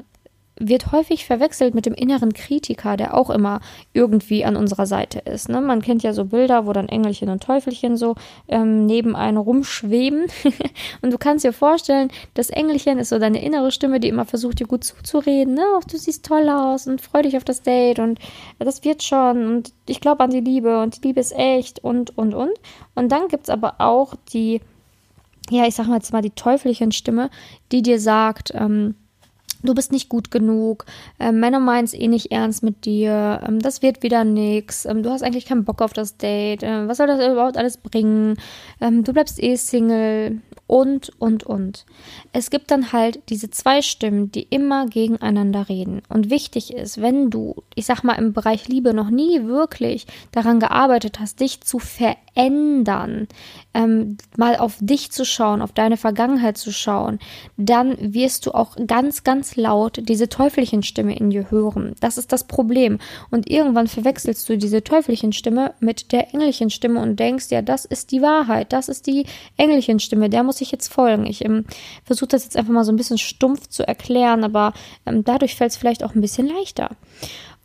wird 0.58 0.92
häufig 0.92 1.26
verwechselt 1.26 1.76
mit 1.76 1.86
dem 1.86 1.94
inneren 1.94 2.34
Kritiker, 2.34 2.96
der 2.96 3.14
auch 3.14 3.30
immer 3.30 3.60
irgendwie 3.94 4.46
an 4.46 4.56
unserer 4.56 4.86
Seite 4.86 5.20
ist. 5.20 5.50
Ne? 5.50 5.60
Man 5.60 5.82
kennt 5.82 6.04
ja 6.04 6.14
so 6.14 6.26
Bilder, 6.26 6.66
wo 6.66 6.74
dann 6.74 6.88
Engelchen 6.88 7.30
und 7.30 7.44
Teufelchen 7.44 7.98
so 7.98 8.16
ähm, 8.48 8.86
neben 8.86 9.16
einem 9.16 9.38
rumschweben. 9.38 10.28
und 11.02 11.12
du 11.12 11.18
kannst 11.18 11.44
dir 11.44 11.52
vorstellen, 11.52 12.10
das 12.36 12.50
Engelchen 12.50 13.00
ist 13.00 13.10
so 13.10 13.20
deine 13.20 13.44
innere 13.44 13.72
Stimme, 13.72 14.00
die 14.00 14.08
immer 14.08 14.26
versucht, 14.26 14.60
dir 14.60 14.68
gut 14.68 14.84
zuzureden. 14.84 15.56
Ne? 15.56 15.64
Oh, 15.76 15.82
du 15.90 15.98
siehst 15.98 16.26
toll 16.26 16.48
aus 16.50 16.88
und 16.88 17.02
freu 17.02 17.22
dich 17.22 17.36
auf 17.36 17.44
das 17.44 17.62
Date 17.62 18.00
und 18.00 18.20
das 18.60 18.84
wird 18.84 19.04
schon 19.04 19.48
und 19.48 19.74
ich 19.88 20.00
glaube 20.00 20.24
an 20.24 20.30
die 20.30 20.40
Liebe 20.40 20.82
und 20.82 20.98
die 20.98 21.08
Liebe 21.08 21.20
ist 21.20 21.36
echt 21.36 21.84
und, 21.84 22.18
und, 22.18 22.34
und. 22.34 22.52
Und 22.96 23.12
dann 23.12 23.28
gibt 23.28 23.44
es 23.44 23.50
aber 23.50 23.76
auch 23.80 24.16
die, 24.32 24.62
ja, 25.50 25.68
ich 25.68 25.76
sag 25.76 25.88
mal 25.88 25.96
jetzt 25.96 26.14
mal 26.14 26.22
die 26.22 26.32
Teufelchen-Stimme, 26.32 27.30
die 27.72 27.82
dir 27.82 28.00
sagt, 28.00 28.54
ähm, 28.56 28.96
du 29.66 29.74
bist 29.74 29.92
nicht 29.92 30.10
gut 30.10 30.32
genug, 30.32 30.86
äh, 31.20 31.32
Männer 31.32 31.60
meinen 31.60 31.86
es 31.86 31.94
eh 31.94 32.08
nicht 32.08 32.32
ernst 32.32 32.64
mit 32.64 32.86
dir, 32.86 33.42
ähm, 33.48 33.60
das 33.60 33.82
wird 33.82 34.04
wieder 34.04 34.24
nix, 34.24 34.86
ähm, 34.86 35.04
du 35.04 35.10
hast 35.10 35.24
eigentlich 35.24 35.46
keinen 35.46 35.66
Bock 35.66 35.82
auf 35.82 35.94
das 35.94 36.18
Date, 36.18 36.64
äh, 36.64 36.88
was 36.88 36.98
soll 36.98 37.08
das 37.08 37.20
überhaupt 37.20 37.58
alles 37.58 37.78
bringen, 37.78 38.38
ähm, 38.82 39.04
du 39.04 39.14
bleibst 39.14 39.42
eh 39.42 39.56
Single 39.56 40.42
und, 40.68 41.12
und, 41.20 41.44
und. 41.44 41.86
Es 42.34 42.50
gibt 42.50 42.72
dann 42.72 42.92
halt 42.92 43.20
diese 43.30 43.52
zwei 43.52 43.82
Stimmen, 43.84 44.32
die 44.32 44.44
immer 44.50 44.88
gegeneinander 44.88 45.70
reden. 45.70 46.02
Und 46.10 46.32
wichtig 46.32 46.74
ist, 46.74 47.02
wenn 47.02 47.30
du, 47.30 47.64
ich 47.76 47.86
sag 47.86 48.04
mal, 48.04 48.14
im 48.14 48.34
Bereich 48.34 48.68
Liebe 48.68 48.94
noch 48.94 49.12
nie 49.12 49.46
wirklich 49.46 50.08
daran 50.32 50.60
gearbeitet 50.60 51.20
hast, 51.20 51.40
dich 51.40 51.62
zu 51.62 51.78
verändern, 51.78 53.28
ähm, 53.76 54.18
mal 54.38 54.56
auf 54.56 54.78
dich 54.80 55.12
zu 55.12 55.24
schauen, 55.24 55.62
auf 55.62 55.72
deine 55.72 55.98
Vergangenheit 55.98 56.58
zu 56.58 56.72
schauen, 56.72 57.20
dann 57.58 57.96
wirst 58.14 58.48
du 58.48 58.52
auch 58.52 58.76
ganz, 58.88 59.24
ganz 59.24 59.56
laut 59.56 60.00
diese 60.10 60.30
Teufelchenstimme 60.30 61.16
in 61.16 61.30
dir 61.30 61.52
hören. 61.52 61.94
Das 62.00 62.18
ist 62.18 62.32
das 62.32 62.48
Problem. 62.48 62.98
Und 63.30 63.50
irgendwann 63.50 63.88
verwechselst 63.88 64.50
du 64.50 64.58
diese 64.58 64.84
Teufelchenstimme 64.84 65.76
mit 65.80 66.12
der 66.12 66.34
Engelchenstimme 66.34 67.00
und 67.00 67.20
denkst, 67.20 67.48
ja, 67.52 67.62
das 67.62 67.86
ist 67.86 68.12
die 68.12 68.24
Wahrheit, 68.24 68.74
das 68.74 68.90
ist 68.90 69.06
die 69.06 69.28
Engelchenstimme, 69.58 70.30
der 70.30 70.44
muss 70.44 70.55
muss 70.56 70.62
ich 70.62 70.72
jetzt 70.72 70.94
folgen. 70.94 71.26
Ich 71.26 71.44
ähm, 71.44 71.66
versuche 72.06 72.30
das 72.30 72.46
jetzt 72.46 72.56
einfach 72.56 72.72
mal 72.72 72.86
so 72.86 72.92
ein 72.94 72.96
bisschen 72.96 73.18
stumpf 73.18 73.68
zu 73.68 73.86
erklären, 73.86 74.46
aber 74.46 74.72
ähm, 75.06 75.26
dadurch 75.26 75.56
fällt 75.56 75.72
es 75.72 75.78
vielleicht 75.78 76.02
auch 76.02 76.16
ein 76.16 76.22
bisschen 76.22 76.48
leichter. 76.48 76.92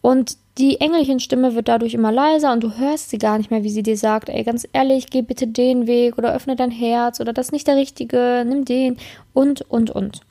Und 0.00 0.36
die 0.58 0.80
Engelchenstimme 0.80 1.54
wird 1.54 1.68
dadurch 1.68 1.94
immer 1.94 2.10
leiser 2.10 2.52
und 2.52 2.64
du 2.64 2.76
hörst 2.78 3.10
sie 3.10 3.18
gar 3.18 3.38
nicht 3.38 3.52
mehr, 3.52 3.62
wie 3.62 3.70
sie 3.70 3.84
dir 3.84 3.96
sagt, 3.96 4.28
ey, 4.28 4.42
ganz 4.42 4.66
ehrlich, 4.72 5.06
geh 5.08 5.22
bitte 5.22 5.46
den 5.46 5.86
Weg 5.86 6.18
oder 6.18 6.34
öffne 6.34 6.56
dein 6.56 6.72
Herz 6.72 7.20
oder 7.20 7.32
das 7.32 7.46
ist 7.46 7.52
nicht 7.52 7.68
der 7.68 7.76
richtige, 7.76 8.44
nimm 8.44 8.64
den 8.64 8.96
und, 9.34 9.60
und, 9.70 9.90
und. 9.90 10.22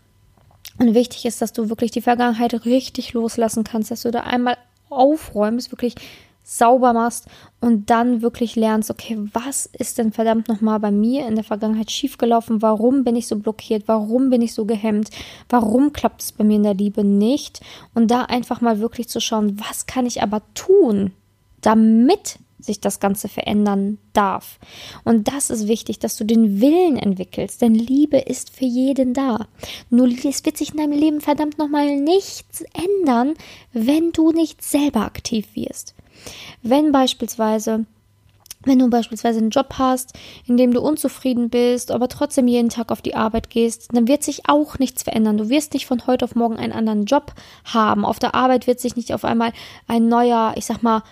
Und 0.80 0.94
wichtig 0.94 1.26
ist, 1.26 1.42
dass 1.42 1.54
du 1.54 1.70
wirklich 1.70 1.92
die 1.92 2.02
Vergangenheit 2.02 2.66
richtig 2.66 3.14
loslassen 3.14 3.64
kannst, 3.64 3.90
dass 3.90 4.02
du 4.02 4.12
da 4.12 4.22
einmal 4.22 4.58
aufräumst, 4.90 5.72
wirklich 5.72 5.96
sauber 6.50 6.94
machst 6.94 7.28
und 7.62 7.92
dann 7.92 8.24
wirklich 8.24 8.56
lernst, 8.56 8.90
okay, 8.90 9.18
was 9.34 9.68
ist 9.68 10.00
denn 10.00 10.12
verdammt 10.12 10.48
nochmal 10.48 10.80
bei 10.80 10.90
mir 10.90 11.28
in 11.28 11.36
der 11.36 11.44
Vergangenheit 11.44 11.92
schiefgelaufen? 11.92 12.64
Warum 12.64 13.04
bin 13.04 13.16
ich 13.16 13.28
so 13.28 13.36
blockiert? 13.36 13.84
Warum 13.86 14.32
bin 14.32 14.42
ich 14.42 14.56
so 14.56 14.66
gehemmt? 14.66 15.12
Warum 15.48 15.94
klappt 15.94 16.24
es 16.24 16.32
bei 16.32 16.44
mir 16.44 16.56
in 16.56 16.64
der 16.64 16.74
Liebe 16.74 17.04
nicht? 17.04 17.62
Und 17.94 18.10
da 18.10 18.24
einfach 18.24 18.62
mal 18.62 18.80
wirklich 18.80 19.10
zu 19.10 19.22
schauen, 19.22 19.60
was 19.60 19.86
kann 19.86 20.08
ich 20.08 20.24
aber 20.24 20.42
tun, 20.56 21.12
damit 21.62 22.40
sich 22.58 22.82
das 22.82 23.00
Ganze 23.00 23.30
verändern 23.30 24.00
darf. 24.14 24.60
Und 25.04 25.28
das 25.28 25.50
ist 25.52 25.68
wichtig, 25.68 26.00
dass 26.00 26.18
du 26.18 26.26
den 26.26 26.60
Willen 26.60 26.98
entwickelst, 26.98 27.62
denn 27.62 27.76
Liebe 27.76 28.18
ist 28.18 28.50
für 28.50 28.66
jeden 28.66 29.14
da. 29.14 29.48
Nur 29.90 30.08
es 30.08 30.46
wird 30.46 30.58
sich 30.58 30.72
in 30.72 30.78
deinem 30.78 31.00
Leben 31.00 31.22
verdammt 31.22 31.58
nochmal 31.58 31.96
nichts 31.96 32.64
ändern, 32.74 33.36
wenn 33.72 34.12
du 34.12 34.32
nicht 34.32 34.64
selber 34.64 35.02
aktiv 35.02 35.48
wirst. 35.54 35.94
Wenn 36.62 36.92
beispielsweise 36.92 37.86
wenn 38.66 38.80
du 38.80 38.90
beispielsweise 38.90 39.40
einen 39.40 39.52
Job 39.52 39.76
hast, 39.78 40.14
in 40.46 40.58
dem 40.58 40.74
du 40.74 40.82
unzufrieden 40.82 41.50
bist, 41.50 41.92
aber 41.92 42.10
trotzdem 42.10 42.48
jeden 42.48 42.68
Tag 42.68 42.92
auf 42.92 43.02
die 43.02 43.16
Arbeit 43.16 43.50
gehst, 43.50 43.88
dann 43.94 44.08
wird 44.08 44.22
sich 44.22 44.50
auch 44.50 44.80
nichts 44.80 45.04
verändern. 45.04 45.38
Du 45.38 45.50
wirst 45.50 45.74
nicht 45.74 45.86
von 45.86 46.06
heute 46.08 46.26
auf 46.26 46.36
morgen 46.36 46.58
einen 46.58 46.74
anderen 46.74 47.06
Job 47.06 47.34
haben. 47.64 48.04
Auf 48.04 48.20
der 48.20 48.36
Arbeit 48.36 48.68
wird 48.68 48.82
sich 48.82 48.98
nicht 48.98 49.14
auf 49.14 49.24
einmal 49.24 49.54
ein 49.88 50.10
neuer, 50.10 50.56
ich 50.58 50.66
sag 50.66 50.84
mal, 50.84 51.04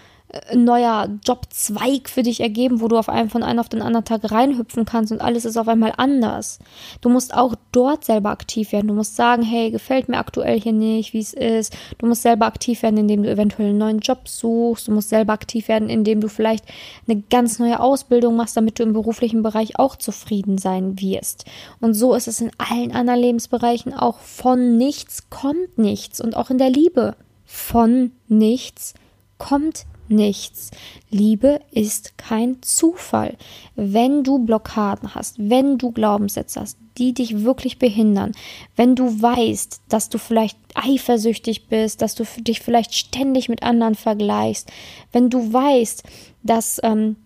ein 0.50 0.66
neuer 0.66 1.08
Jobzweig 1.24 2.10
für 2.10 2.22
dich 2.22 2.42
ergeben, 2.42 2.82
wo 2.82 2.90
du 2.90 2.98
auf 2.98 3.08
einen 3.08 3.30
von 3.30 3.44
einem 3.44 3.60
auf 3.60 3.70
den 3.70 3.82
anderen 3.82 4.04
Tag 4.04 4.30
reinhüpfen 4.30 4.84
kannst 4.84 5.12
und 5.14 5.22
alles 5.22 5.46
ist 5.46 5.56
auf 5.56 5.70
einmal 5.70 5.94
anders. 5.96 6.60
Du 7.00 7.08
musst 7.08 7.34
auch 7.34 7.56
dort 7.72 8.04
selber 8.04 8.32
aktiv 8.32 8.74
werden. 8.74 8.90
Du 8.90 8.94
musst 8.94 9.16
sagen, 9.16 9.42
hey, 9.42 9.72
gefällt 9.72 10.10
mir 10.10 10.18
aktuell 10.18 10.60
hier 10.60 10.74
nicht, 10.74 11.14
wie 11.14 11.20
es 11.20 11.34
ist. 11.34 11.76
Du 11.98 12.08
musst 12.08 12.24
selber 12.24 12.46
aktiv 12.46 12.82
werden, 12.84 12.98
indem 12.98 13.24
du 13.24 13.32
eventuell 13.32 13.70
einen 13.70 13.78
neuen 13.78 14.00
Job 14.00 14.28
suchst. 14.28 14.90
Du 14.90 14.92
musst 14.92 15.10
selber 15.10 15.32
aktiv 15.32 15.70
werden, 15.70 15.90
indem 15.90 16.20
du 16.20 16.28
vielleicht 16.28 16.66
eine 17.08 17.22
ganz 17.30 17.60
neue 17.60 17.80
Ausbildung 17.80 18.36
machst, 18.36 18.58
damit 18.58 18.80
du 18.80 18.84
im 18.84 18.94
beruflichen 18.94 19.44
Bereich 19.44 19.80
auch 19.80 19.96
zufrieden 19.96 20.58
sein 20.58 21.00
wirst. 21.00 21.46
Und 21.80 21.94
so 21.94 22.14
ist 22.14 22.28
es 22.28 22.42
in 22.42 22.52
allen 22.58 22.92
anderen 22.92 23.22
Lebensbereichen 23.22 23.94
auch. 23.94 24.20
Von 24.20 24.78
nichts 24.78 25.30
kommt 25.30 25.78
nichts 25.78 26.20
und 26.20 26.36
auch 26.36 26.50
in 26.50 26.58
der 26.58 26.70
Liebe. 26.70 27.16
Von 27.46 28.12
nichts 28.28 28.94
kommt 29.38 29.66
nichts. 29.66 29.97
Liebe 30.10 31.62
ist 31.72 32.18
kein 32.18 32.62
Zufall. 32.62 33.38
Wenn 33.76 34.24
du 34.24 34.40
Blockaden 34.40 35.16
hast, 35.16 35.36
wenn 35.38 35.78
du 35.78 35.92
Glaubenssätze 35.92 36.62
hast, 36.62 36.78
die 36.98 37.14
dich 37.14 37.44
wirklich 37.44 37.80
behindern, 37.80 38.32
wenn 38.76 38.96
du 38.96 39.22
weißt, 39.22 39.82
dass 39.90 40.10
du 40.10 40.18
vielleicht 40.18 40.58
eifersüchtig 40.74 41.68
bist, 41.68 42.02
dass 42.02 42.16
du 42.16 42.24
dich 42.40 42.62
vielleicht 42.62 42.94
ständig 42.94 43.50
mit 43.50 43.64
anderen 43.64 43.96
vergleichst, 43.96 44.72
wenn 45.12 45.30
du 45.30 45.54
weißt, 45.54 46.04
dass 46.44 46.80
ähm, 46.84 47.18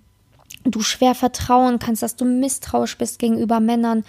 du 0.63 0.81
schwer 0.81 1.15
vertrauen 1.15 1.79
kannst, 1.79 2.03
dass 2.03 2.15
du 2.15 2.25
misstrauisch 2.25 2.97
bist 2.97 3.19
gegenüber 3.19 3.59
Männern, 3.59 4.03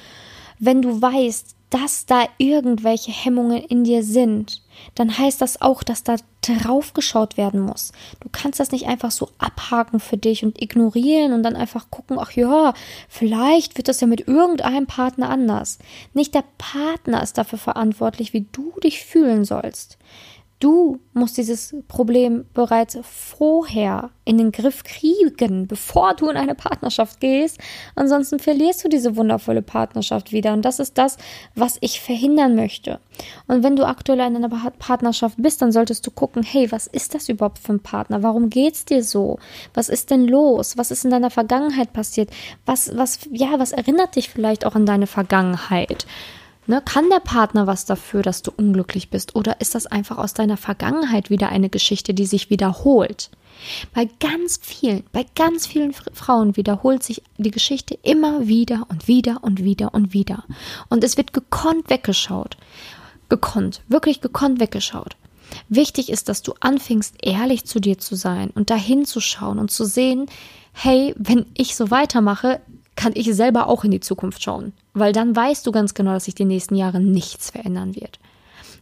wenn 0.59 0.83
du 0.83 1.00
weißt, 1.00 1.57
dass 1.73 2.05
da 2.05 2.26
irgendwelche 2.37 3.11
Hemmungen 3.11 3.62
in 3.64 3.83
dir 3.83 4.02
sind, 4.02 4.61
dann 4.95 5.17
heißt 5.17 5.41
das 5.41 5.62
auch, 5.62 5.83
dass 5.83 6.05
da 6.05 6.17
drauf 6.43 6.93
geschaut 6.93 7.38
werden 7.38 7.61
muss. 7.61 7.93
Du 8.21 8.29
kannst 8.31 8.61
das 8.61 8.73
nicht 8.73 8.88
einfach 8.88 9.11
so 9.11 9.31
abhaken 9.38 9.99
für 9.99 10.19
dich 10.19 10.45
und 10.45 10.61
ignorieren 10.61 11.33
und 11.33 11.43
dann 11.43 11.57
einfach 11.57 11.91
gucken, 11.91 12.19
ach 12.21 12.33
ja, 12.33 12.75
vielleicht 13.09 13.79
wird 13.79 13.88
das 13.88 14.02
ja 14.02 14.07
mit 14.07 14.29
irgendeinem 14.29 14.87
Partner 14.87 15.31
anders. 15.31 15.79
Nicht 16.12 16.35
der 16.35 16.45
Partner 16.59 17.23
ist 17.23 17.38
dafür 17.38 17.59
verantwortlich, 17.59 18.35
wie 18.35 18.47
du 18.52 18.75
dich 18.83 19.02
fühlen 19.02 19.47
sollst. 19.47 19.97
Du 20.62 21.00
musst 21.12 21.38
dieses 21.38 21.75
Problem 21.88 22.45
bereits 22.54 22.97
vorher 23.02 24.11
in 24.25 24.38
den 24.38 24.52
Griff 24.52 24.85
kriegen, 24.85 25.66
bevor 25.66 26.14
du 26.14 26.28
in 26.28 26.37
eine 26.37 26.54
Partnerschaft 26.54 27.19
gehst. 27.19 27.59
Ansonsten 27.97 28.38
verlierst 28.38 28.85
du 28.85 28.88
diese 28.88 29.16
wundervolle 29.16 29.62
Partnerschaft 29.62 30.31
wieder. 30.31 30.52
Und 30.52 30.64
das 30.64 30.78
ist 30.78 30.97
das, 30.99 31.16
was 31.57 31.78
ich 31.81 32.00
verhindern 32.00 32.54
möchte. 32.54 33.00
Und 33.49 33.64
wenn 33.64 33.75
du 33.75 33.85
aktuell 33.85 34.21
in 34.21 34.37
einer 34.37 34.71
Partnerschaft 34.78 35.35
bist, 35.37 35.61
dann 35.62 35.73
solltest 35.73 36.07
du 36.07 36.12
gucken, 36.12 36.45
hey, 36.45 36.71
was 36.71 36.87
ist 36.87 37.16
das 37.16 37.28
überhaupt 37.28 37.59
für 37.59 37.73
ein 37.73 37.81
Partner? 37.81 38.23
Warum 38.23 38.49
geht's 38.49 38.85
dir 38.85 39.02
so? 39.02 39.40
Was 39.75 39.88
ist 39.88 40.12
denn 40.12 40.28
los? 40.28 40.78
Was 40.78 40.92
ist 40.92 41.04
in 41.04 41.11
deiner 41.11 41.31
Vergangenheit 41.31 41.92
passiert? 41.92 42.31
Was, 42.66 42.97
was, 42.97 43.19
ja, 43.33 43.59
was 43.59 43.73
erinnert 43.73 44.14
dich 44.14 44.31
vielleicht 44.31 44.64
auch 44.64 44.76
an 44.76 44.87
deine 44.87 45.09
Vergangenheit? 45.09 46.07
Ne, 46.73 46.81
kann 46.81 47.11
der 47.11 47.21
Partner 47.21 47.67
was 47.67 47.85
dafür, 47.85 48.23
dass 48.23 48.41
du 48.41 48.50
unglücklich 48.50 49.11
bist? 49.11 49.37
Oder 49.37 49.61
ist 49.61 49.75
das 49.75 49.87
einfach 49.87 50.17
aus 50.17 50.33
deiner 50.33 50.57
Vergangenheit 50.57 51.29
wieder 51.29 51.50
eine 51.50 51.69
Geschichte, 51.69 52.14
die 52.14 52.25
sich 52.25 52.49
wiederholt? 52.49 53.29
Bei 53.93 54.09
ganz 54.21 54.59
vielen, 54.62 55.02
bei 55.12 55.26
ganz 55.35 55.67
vielen 55.67 55.93
Frauen 55.93 56.57
wiederholt 56.57 57.02
sich 57.02 57.23
die 57.37 57.50
Geschichte 57.50 57.99
immer 58.02 58.47
wieder 58.49 58.87
und 58.88 59.07
wieder 59.07 59.45
und 59.45 59.62
wieder 59.62 59.93
und 59.93 60.14
wieder. 60.14 60.45
Und 60.88 61.05
es 61.05 61.19
wird 61.19 61.35
gekonnt 61.35 61.91
weggeschaut. 61.91 62.57
Gekonnt, 63.29 63.83
wirklich 63.88 64.23
gekonnt 64.23 64.59
weggeschaut. 64.59 65.14
Wichtig 65.69 66.09
ist, 66.09 66.31
dass 66.31 66.41
du 66.41 66.55
anfängst, 66.61 67.17
ehrlich 67.21 67.67
zu 67.67 67.81
dir 67.81 67.99
zu 67.99 68.14
sein 68.14 68.49
und 68.49 68.71
dahin 68.71 69.05
zu 69.05 69.21
schauen 69.21 69.59
und 69.59 69.71
zu 69.71 69.85
sehen, 69.85 70.25
hey, 70.73 71.14
wenn 71.19 71.45
ich 71.52 71.76
so 71.76 71.91
weitermache, 71.91 72.62
kann 73.02 73.12
ich 73.16 73.35
selber 73.35 73.66
auch 73.66 73.82
in 73.82 73.90
die 73.90 73.99
Zukunft 73.99 74.44
schauen. 74.44 74.73
Weil 74.94 75.12
dann 75.12 75.35
weißt 75.35 75.66
du 75.66 75.73
ganz 75.73 75.92
genau, 75.92 76.12
dass 76.12 76.26
sich 76.26 76.37
die 76.37 76.44
nächsten 76.44 76.76
Jahre 76.76 77.00
nichts 77.00 77.50
verändern 77.50 77.97
wird. 77.97 78.21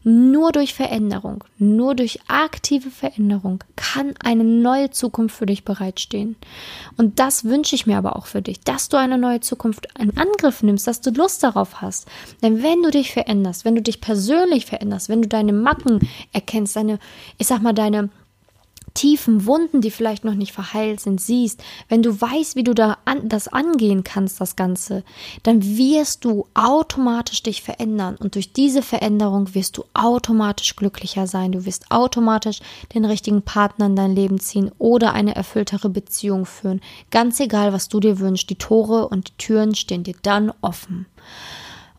Nur 0.02 0.52
durch 0.52 0.74
Veränderung, 0.74 1.44
nur 1.58 1.94
durch 1.94 2.20
aktive 2.26 2.90
Veränderung 2.90 3.64
kann 3.76 4.14
eine 4.22 4.44
neue 4.44 4.90
Zukunft 4.90 5.36
für 5.36 5.46
dich 5.46 5.64
bereitstehen. 5.64 6.36
Und 6.98 7.18
das 7.18 7.44
wünsche 7.44 7.74
ich 7.74 7.86
mir 7.86 7.96
aber 7.96 8.16
auch 8.16 8.26
für 8.26 8.42
dich, 8.42 8.60
dass 8.60 8.90
du 8.90 8.98
eine 8.98 9.16
neue 9.16 9.40
Zukunft 9.40 9.88
in 9.98 10.16
Angriff 10.18 10.62
nimmst, 10.62 10.86
dass 10.86 11.00
du 11.00 11.10
Lust 11.10 11.42
darauf 11.42 11.80
hast. 11.80 12.06
Denn 12.42 12.62
wenn 12.62 12.82
du 12.82 12.90
dich 12.90 13.12
veränderst, 13.12 13.64
wenn 13.64 13.74
du 13.74 13.82
dich 13.82 14.02
persönlich 14.02 14.66
veränderst, 14.66 15.08
wenn 15.08 15.22
du 15.22 15.28
deine 15.28 15.54
Macken 15.54 16.00
erkennst, 16.32 16.76
deine, 16.76 16.98
ich 17.38 17.46
sag 17.46 17.62
mal, 17.62 17.74
deine 17.74 18.10
tiefen 18.94 19.46
Wunden, 19.46 19.80
die 19.80 19.90
vielleicht 19.90 20.24
noch 20.24 20.34
nicht 20.34 20.52
verheilt 20.52 21.00
sind, 21.00 21.20
siehst, 21.20 21.62
wenn 21.88 22.02
du 22.02 22.20
weißt, 22.20 22.56
wie 22.56 22.64
du 22.64 22.74
da 22.74 22.98
an, 23.04 23.28
das 23.28 23.48
angehen 23.48 24.04
kannst, 24.04 24.40
das 24.40 24.56
Ganze, 24.56 25.04
dann 25.42 25.64
wirst 25.64 26.24
du 26.24 26.46
automatisch 26.54 27.42
dich 27.42 27.62
verändern 27.62 28.16
und 28.16 28.34
durch 28.34 28.52
diese 28.52 28.82
Veränderung 28.82 29.54
wirst 29.54 29.76
du 29.76 29.84
automatisch 29.94 30.76
glücklicher 30.76 31.26
sein. 31.26 31.52
Du 31.52 31.64
wirst 31.64 31.90
automatisch 31.90 32.60
den 32.94 33.04
richtigen 33.04 33.42
Partner 33.42 33.86
in 33.86 33.96
dein 33.96 34.14
Leben 34.14 34.40
ziehen 34.40 34.70
oder 34.78 35.12
eine 35.12 35.34
erfülltere 35.34 35.88
Beziehung 35.88 36.46
führen. 36.46 36.80
Ganz 37.10 37.40
egal, 37.40 37.72
was 37.72 37.88
du 37.88 38.00
dir 38.00 38.18
wünschst, 38.18 38.50
die 38.50 38.56
Tore 38.56 39.08
und 39.08 39.28
die 39.28 39.36
Türen 39.38 39.74
stehen 39.74 40.04
dir 40.04 40.14
dann 40.22 40.52
offen. 40.60 41.06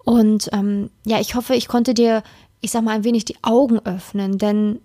Und 0.04 0.50
ähm, 0.54 0.90
ja, 1.06 1.20
ich 1.20 1.36
hoffe, 1.36 1.56
ich 1.56 1.68
konnte 1.68 1.94
dir, 1.94 2.24
ich 2.60 2.72
sag 2.72 2.84
mal, 2.84 2.96
ein 2.96 3.04
wenig 3.04 3.26
die 3.26 3.44
Augen 3.44 3.80
öffnen, 3.80 4.38
denn 4.38 4.80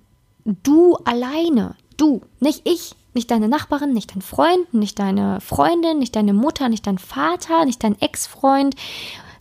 du 0.45 0.97
alleine, 1.05 1.75
Du, 1.97 2.23
nicht 2.41 2.62
ich, 2.69 2.95
nicht 3.15 3.31
deine 3.31 3.49
Nachbarin, 3.49 3.93
nicht 3.93 4.15
dein 4.15 4.23
Freund, 4.23 4.73
nicht 4.75 4.99
deine 4.99 5.41
Freundin, 5.41 5.99
nicht 5.99 6.15
deine 6.17 6.35
Mutter, 6.35 6.69
nicht 6.69 6.87
dein 6.87 6.99
Vater, 6.99 7.65
nicht 7.65 7.83
dein 7.83 8.00
Ex-Freund, 8.00 8.76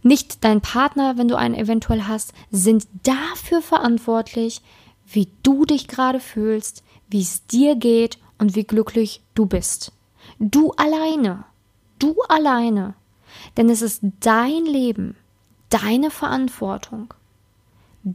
nicht 0.01 0.43
dein 0.43 0.61
Partner, 0.61 1.17
wenn 1.17 1.27
du 1.27 1.35
einen 1.35 1.55
eventuell 1.55 2.03
hast, 2.03 2.33
sind 2.51 2.87
dafür 3.03 3.61
verantwortlich, 3.61 4.61
wie 5.05 5.27
du 5.43 5.65
dich 5.65 5.87
gerade 5.87 6.19
fühlst, 6.19 6.83
wie 7.09 7.21
es 7.21 7.45
dir 7.47 7.75
geht 7.75 8.17
und 8.37 8.55
wie 8.55 8.63
glücklich 8.63 9.21
du 9.33 9.45
bist. 9.45 9.91
Du 10.39 10.71
alleine. 10.71 11.45
Du 11.99 12.15
alleine. 12.29 12.93
Denn 13.57 13.69
es 13.69 13.81
ist 13.81 14.01
dein 14.21 14.65
Leben, 14.65 15.15
deine 15.69 16.11
Verantwortung, 16.11 17.13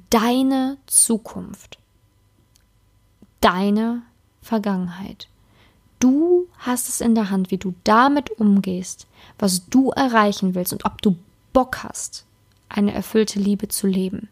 deine 0.09 0.79
Zukunft, 0.87 1.79
deine 3.41 4.03
Vergangenheit. 4.41 5.29
Du 5.99 6.49
hast 6.59 6.89
es 6.89 7.01
in 7.01 7.15
der 7.15 7.31
Hand, 7.31 7.51
wie 7.51 7.59
du 7.59 7.75
damit 7.85 8.31
umgehst, 8.31 9.07
was 9.39 9.69
du 9.69 9.91
erreichen 9.91 10.55
willst 10.55 10.73
und 10.73 10.85
ob 10.85 11.03
du 11.03 11.17
Bock 11.53 11.85
hast, 11.85 12.25
eine 12.69 12.93
erfüllte 12.93 13.39
Liebe 13.39 13.69
zu 13.69 13.87
leben. 13.87 14.29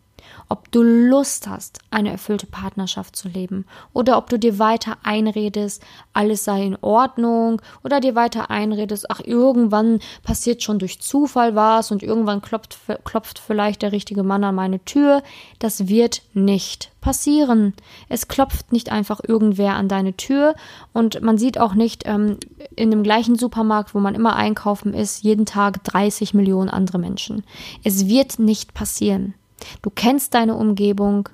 Ob 0.48 0.70
du 0.72 0.82
Lust 0.82 1.48
hast, 1.48 1.80
eine 1.90 2.10
erfüllte 2.10 2.46
Partnerschaft 2.46 3.16
zu 3.16 3.28
leben 3.28 3.66
oder 3.92 4.18
ob 4.18 4.30
du 4.30 4.38
dir 4.38 4.58
weiter 4.58 4.96
einredest, 5.02 5.82
alles 6.12 6.44
sei 6.44 6.64
in 6.64 6.78
Ordnung 6.80 7.60
oder 7.84 8.00
dir 8.00 8.14
weiter 8.14 8.50
einredest, 8.50 9.10
ach, 9.10 9.20
irgendwann 9.20 10.00
passiert 10.22 10.62
schon 10.62 10.78
durch 10.78 11.00
Zufall 11.00 11.54
was 11.54 11.90
und 11.90 12.02
irgendwann 12.02 12.42
klopft, 12.42 12.78
klopft 13.04 13.38
vielleicht 13.38 13.82
der 13.82 13.92
richtige 13.92 14.22
Mann 14.22 14.44
an 14.44 14.54
meine 14.54 14.84
Tür. 14.84 15.22
Das 15.58 15.88
wird 15.88 16.22
nicht 16.34 16.90
passieren. 17.00 17.74
Es 18.08 18.28
klopft 18.28 18.72
nicht 18.72 18.90
einfach 18.90 19.20
irgendwer 19.26 19.74
an 19.74 19.88
deine 19.88 20.16
Tür 20.16 20.54
und 20.92 21.22
man 21.22 21.38
sieht 21.38 21.58
auch 21.58 21.74
nicht 21.74 22.02
ähm, 22.06 22.38
in 22.74 22.90
dem 22.90 23.02
gleichen 23.02 23.36
Supermarkt, 23.36 23.94
wo 23.94 24.00
man 24.00 24.14
immer 24.14 24.36
einkaufen 24.36 24.94
ist, 24.94 25.22
jeden 25.22 25.46
Tag 25.46 25.84
30 25.84 26.34
Millionen 26.34 26.68
andere 26.68 26.98
Menschen. 26.98 27.44
Es 27.84 28.08
wird 28.08 28.38
nicht 28.38 28.74
passieren. 28.74 29.34
Du 29.82 29.90
kennst 29.90 30.34
deine 30.34 30.54
Umgebung, 30.54 31.28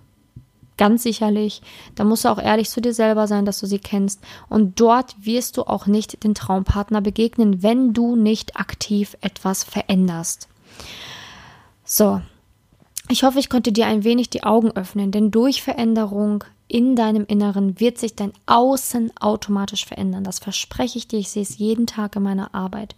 ganz 0.77 1.03
sicherlich. 1.03 1.63
Da 1.95 2.05
musst 2.05 2.25
du 2.25 2.29
auch 2.29 2.39
ehrlich 2.39 2.71
zu 2.71 2.81
dir 2.81 2.95
selber 2.95 3.27
sein, 3.27 3.45
dass 3.45 3.61
du 3.61 3.67
sie 3.67 3.79
kennst. 3.79 4.21
Und 4.49 4.81
dort 4.81 5.15
wirst 5.21 5.57
du 5.57 5.63
auch 5.63 5.87
nicht 5.87 6.25
den 6.25 6.35
Traumpartner 6.35 7.01
begegnen, 7.01 7.63
wenn 7.63 7.93
du 7.93 8.17
nicht 8.17 8.57
aktiv 8.57 9.17
etwas 9.21 9.65
veränderst. 9.65 10.49
So. 11.85 12.21
Ich 13.11 13.23
hoffe, 13.23 13.39
ich 13.39 13.51
konnte 13.51 13.71
dir 13.71 13.87
ein 13.87 14.03
wenig 14.03 14.31
die 14.31 14.45
Augen 14.45 14.71
öffnen, 14.73 15.11
denn 15.11 15.31
durch 15.31 15.63
Veränderung 15.63 16.43
in 16.69 16.97
deinem 16.97 17.27
Inneren 17.27 17.79
wird 17.79 17.99
sich 17.99 18.17
dein 18.17 18.33
Außen 18.47 19.13
automatisch 19.21 19.85
verändern. 19.85 20.25
Das 20.25 20.39
verspreche 20.39 20.97
ich 20.97 21.07
dir. 21.07 21.19
Ich 21.19 21.31
sehe 21.31 21.43
es 21.43 21.59
jeden 21.59 21.87
Tag 21.87 22.17
in 22.17 22.23
meiner 22.23 22.55
Arbeit. 22.55 22.97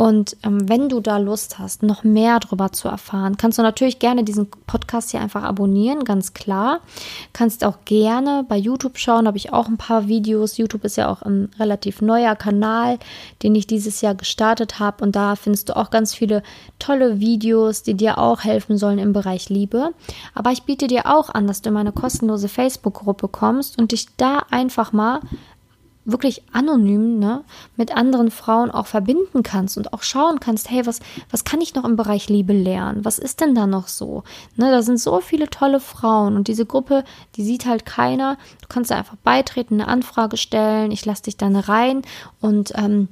Und 0.00 0.34
ähm, 0.44 0.66
wenn 0.66 0.88
du 0.88 1.00
da 1.00 1.18
Lust 1.18 1.58
hast, 1.58 1.82
noch 1.82 2.04
mehr 2.04 2.40
darüber 2.40 2.72
zu 2.72 2.88
erfahren, 2.88 3.36
kannst 3.36 3.58
du 3.58 3.62
natürlich 3.62 3.98
gerne 3.98 4.24
diesen 4.24 4.48
Podcast 4.66 5.10
hier 5.10 5.20
einfach 5.20 5.42
abonnieren, 5.42 6.04
ganz 6.04 6.32
klar. 6.32 6.80
Kannst 7.34 7.64
auch 7.64 7.84
gerne 7.84 8.46
bei 8.48 8.56
YouTube 8.56 8.96
schauen, 8.96 9.26
habe 9.26 9.36
ich 9.36 9.52
auch 9.52 9.68
ein 9.68 9.76
paar 9.76 10.08
Videos. 10.08 10.56
YouTube 10.56 10.84
ist 10.84 10.96
ja 10.96 11.10
auch 11.10 11.20
ein 11.20 11.50
relativ 11.58 12.00
neuer 12.00 12.34
Kanal, 12.34 12.98
den 13.42 13.54
ich 13.54 13.66
dieses 13.66 14.00
Jahr 14.00 14.14
gestartet 14.14 14.78
habe. 14.78 15.04
Und 15.04 15.16
da 15.16 15.36
findest 15.36 15.68
du 15.68 15.76
auch 15.76 15.90
ganz 15.90 16.14
viele 16.14 16.42
tolle 16.78 17.20
Videos, 17.20 17.82
die 17.82 17.92
dir 17.92 18.16
auch 18.16 18.42
helfen 18.42 18.78
sollen 18.78 18.98
im 18.98 19.12
Bereich 19.12 19.50
Liebe. 19.50 19.90
Aber 20.34 20.50
ich 20.50 20.62
biete 20.62 20.86
dir 20.86 21.14
auch 21.14 21.28
an, 21.28 21.46
dass 21.46 21.60
du 21.60 21.68
in 21.68 21.74
meine 21.74 21.92
kostenlose 21.92 22.48
Facebook-Gruppe 22.48 23.28
kommst 23.28 23.78
und 23.78 23.92
dich 23.92 24.06
da 24.16 24.46
einfach 24.50 24.94
mal 24.94 25.20
wirklich 26.04 26.42
anonym 26.52 27.18
ne, 27.18 27.44
mit 27.76 27.94
anderen 27.94 28.30
Frauen 28.30 28.70
auch 28.70 28.86
verbinden 28.86 29.42
kannst 29.42 29.76
und 29.76 29.92
auch 29.92 30.02
schauen 30.02 30.40
kannst, 30.40 30.70
hey, 30.70 30.86
was, 30.86 31.00
was 31.30 31.44
kann 31.44 31.60
ich 31.60 31.74
noch 31.74 31.84
im 31.84 31.96
Bereich 31.96 32.28
Liebe 32.28 32.52
lernen? 32.52 33.04
Was 33.04 33.18
ist 33.18 33.40
denn 33.40 33.54
da 33.54 33.66
noch 33.66 33.88
so? 33.88 34.24
Ne, 34.56 34.70
da 34.70 34.82
sind 34.82 34.98
so 34.98 35.20
viele 35.20 35.48
tolle 35.48 35.80
Frauen 35.80 36.36
und 36.36 36.48
diese 36.48 36.66
Gruppe, 36.66 37.04
die 37.36 37.44
sieht 37.44 37.66
halt 37.66 37.84
keiner. 37.84 38.36
Du 38.62 38.68
kannst 38.68 38.90
da 38.90 38.96
einfach 38.96 39.16
beitreten, 39.16 39.74
eine 39.74 39.88
Anfrage 39.88 40.36
stellen, 40.36 40.90
ich 40.90 41.04
lasse 41.04 41.24
dich 41.24 41.36
dann 41.36 41.56
rein 41.56 42.02
und 42.40 42.72
ähm, 42.76 43.08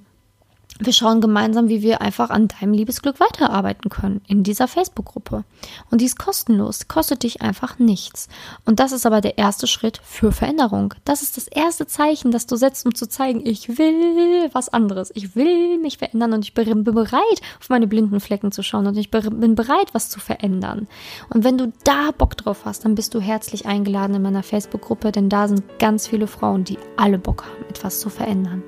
wir 0.80 0.92
schauen 0.92 1.20
gemeinsam, 1.20 1.68
wie 1.68 1.82
wir 1.82 2.00
einfach 2.00 2.30
an 2.30 2.46
deinem 2.48 2.72
Liebesglück 2.72 3.18
weiterarbeiten 3.18 3.90
können 3.90 4.20
in 4.28 4.44
dieser 4.44 4.68
Facebook-Gruppe. 4.68 5.44
Und 5.90 6.00
die 6.00 6.04
ist 6.04 6.18
kostenlos, 6.18 6.86
kostet 6.86 7.24
dich 7.24 7.42
einfach 7.42 7.78
nichts. 7.80 8.28
Und 8.64 8.78
das 8.78 8.92
ist 8.92 9.04
aber 9.04 9.20
der 9.20 9.38
erste 9.38 9.66
Schritt 9.66 10.00
für 10.04 10.30
Veränderung. 10.30 10.94
Das 11.04 11.22
ist 11.22 11.36
das 11.36 11.48
erste 11.48 11.86
Zeichen, 11.86 12.30
das 12.30 12.46
du 12.46 12.56
setzt, 12.56 12.86
um 12.86 12.94
zu 12.94 13.08
zeigen, 13.08 13.44
ich 13.44 13.78
will 13.78 14.50
was 14.52 14.68
anderes. 14.68 15.10
Ich 15.14 15.34
will 15.34 15.78
mich 15.78 15.98
verändern 15.98 16.32
und 16.32 16.44
ich 16.44 16.54
bin 16.54 16.84
bereit, 16.84 17.40
auf 17.60 17.70
meine 17.70 17.88
blinden 17.88 18.20
Flecken 18.20 18.52
zu 18.52 18.62
schauen 18.62 18.86
und 18.86 18.96
ich 18.96 19.10
bin 19.10 19.54
bereit, 19.56 19.94
was 19.94 20.10
zu 20.10 20.20
verändern. 20.20 20.86
Und 21.30 21.42
wenn 21.42 21.58
du 21.58 21.72
da 21.82 22.10
Bock 22.16 22.36
drauf 22.36 22.64
hast, 22.64 22.84
dann 22.84 22.94
bist 22.94 23.14
du 23.14 23.20
herzlich 23.20 23.66
eingeladen 23.66 24.14
in 24.14 24.22
meiner 24.22 24.44
Facebook-Gruppe, 24.44 25.10
denn 25.10 25.28
da 25.28 25.48
sind 25.48 25.64
ganz 25.80 26.06
viele 26.06 26.28
Frauen, 26.28 26.62
die 26.62 26.78
alle 26.96 27.18
Bock 27.18 27.44
haben, 27.44 27.64
etwas 27.68 27.98
zu 27.98 28.10
verändern. 28.10 28.62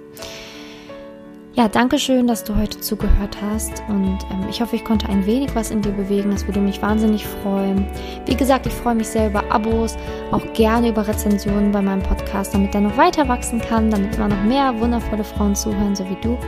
Ja, 1.55 1.67
danke 1.67 1.99
schön, 1.99 2.29
dass 2.29 2.45
du 2.45 2.55
heute 2.55 2.79
zugehört 2.79 3.37
hast 3.43 3.83
und 3.89 4.19
ähm, 4.31 4.47
ich 4.49 4.63
hoffe, 4.63 4.77
ich 4.77 4.85
konnte 4.85 5.09
ein 5.09 5.27
wenig 5.27 5.53
was 5.57 5.73
in 5.73 5.83
dir 5.83 5.91
bewegen. 5.91 6.31
Das 6.31 6.47
würde 6.47 6.61
mich 6.61 6.81
wahnsinnig 6.81 7.27
freuen. 7.27 7.87
Wie 8.27 8.37
gesagt, 8.37 8.67
ich 8.67 8.73
freue 8.73 8.95
mich 8.95 9.09
sehr 9.09 9.29
über 9.29 9.43
Abos, 9.51 9.97
auch 10.31 10.53
gerne 10.53 10.91
über 10.91 11.07
Rezensionen 11.07 11.73
bei 11.73 11.83
meinem 11.83 12.05
Podcast, 12.05 12.55
damit 12.55 12.75
er 12.75 12.83
noch 12.83 12.97
weiter 12.97 13.27
wachsen 13.27 13.61
kann, 13.61 13.91
damit 13.91 14.15
immer 14.15 14.29
noch 14.29 14.43
mehr 14.45 14.79
wundervolle 14.79 15.25
Frauen 15.25 15.57
zuhören, 15.57 15.97
so 15.97 16.09
wie 16.09 16.17
du. 16.23 16.39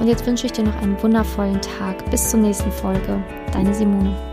Und 0.00 0.08
jetzt 0.08 0.26
wünsche 0.26 0.46
ich 0.46 0.52
dir 0.52 0.64
noch 0.64 0.82
einen 0.82 1.00
wundervollen 1.00 1.60
Tag. 1.60 2.10
Bis 2.10 2.30
zur 2.30 2.40
nächsten 2.40 2.72
Folge. 2.72 3.22
Deine 3.52 3.72
Simone. 3.72 4.29